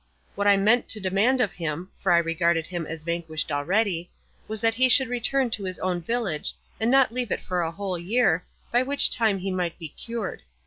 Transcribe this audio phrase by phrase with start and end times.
[0.33, 4.09] What I meant to demand of him (for I regarded him as vanquished already)
[4.47, 7.69] was that he should return to his own village, and not leave it for a
[7.69, 10.41] whole year, by which time he might be cured.